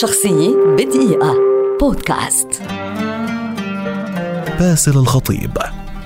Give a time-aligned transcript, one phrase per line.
[0.00, 1.34] شخصية بدقيقة.
[1.80, 2.62] بودكاست.
[4.58, 5.58] باسل الخطيب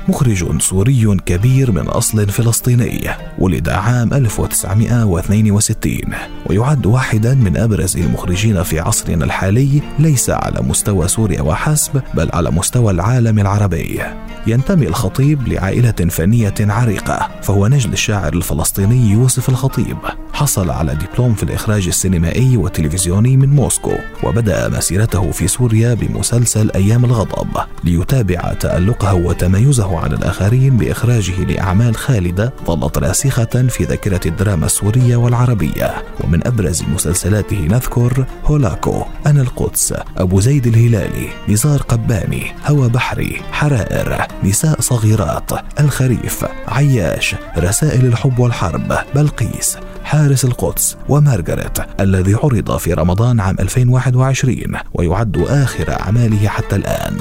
[0.09, 5.99] مخرج سوري كبير من أصل فلسطيني ولد عام 1962
[6.47, 12.51] ويعد واحدا من أبرز المخرجين في عصرنا الحالي ليس على مستوى سوريا وحسب بل على
[12.51, 14.01] مستوى العالم العربي.
[14.47, 19.99] ينتمي الخطيب لعائلة فنية عريقة فهو نجل الشاعر الفلسطيني يوسف الخطيب.
[20.37, 23.93] حصل على دبلوم في الإخراج السينمائي والتلفزيوني من موسكو
[24.23, 27.49] وبدأ مسيرته في سوريا بمسلسل أيام الغضب
[27.85, 35.95] ليتابع تألقه وتميزه عن الآخرين بإخراجه لأعمال خالدة ظلت راسخة في ذاكرة الدراما السورية والعربية.
[36.25, 44.27] ومن أبرز مسلسلاته نذكر هولاكو أنا القدس أبو زيد الهلالي نزار قباني هوى بحري حرائر
[44.45, 45.51] نساء صغيرات
[45.81, 54.57] الخريف عياش رسائل الحب والحرب بلقيس حارس القدس ومارغريت الذي عرض في رمضان عام 2021
[54.95, 57.19] ويعد آخر أعماله حتى الآن.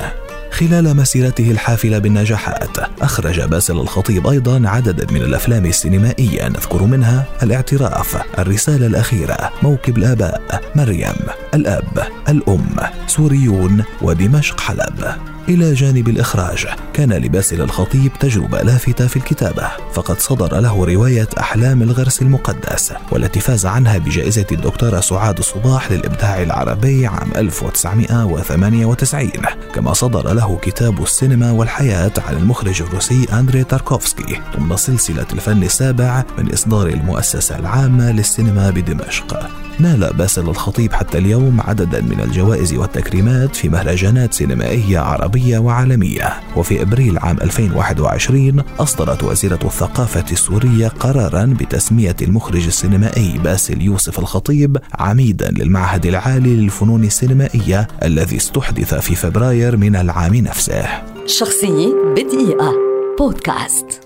[0.51, 8.39] خلال مسيرته الحافلة بالنجاحات أخرج باسل الخطيب أيضا عددا من الأفلام السينمائية نذكر منها الإعتراف
[8.39, 11.15] الرسالة الأخيرة موكب الآباء مريم.
[11.55, 12.75] الأب الأم
[13.07, 15.15] سوريون ودمشق حلب.
[15.49, 21.81] إلى جانب الإخراج كان لباسل الخطيب تجربة لافتة في الكتابة فقد صدر له رواية أحلام
[21.81, 29.29] الغرس المقدس والتي فاز عنها بجائزة الدكتورة سعاد الصباح للإبداع العربي عام 1998
[29.73, 36.23] كما صدر له كتاب السينما والحياة عن المخرج الروسي أندري تاركوفسكي ضمن سلسلة الفن السابع
[36.37, 39.64] من إصدار المؤسسة العامة للسينما بدمشق.
[39.79, 46.33] نال باسل الخطيب حتى اليوم عددا من الجوائز والتكريمات في مهرجانات سينمائية عربية وعالمية.
[46.55, 54.77] وفي أبريل عام 2021 أصدرت وزيرة الثقافة السورية قرارا بتسمية المخرج السينمائي باسل يوسف الخطيب
[54.93, 60.85] عميدا للمعهد العالي للفنون السينمائية الذي استحدث في فبراير من العام نفسه.
[61.25, 62.73] شخصية بدقيقة.
[63.19, 64.04] بودكاست.